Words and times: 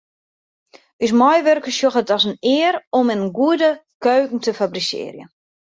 Us 1.07 1.13
meiwurkers 1.21 1.77
sjogge 1.79 2.01
it 2.03 2.13
as 2.15 2.23
in 2.29 2.39
eare 2.55 2.79
om 2.99 3.07
in 3.15 3.23
goede 3.37 3.69
keuken 4.05 4.39
te 4.45 4.51
fabrisearjen. 4.59 5.29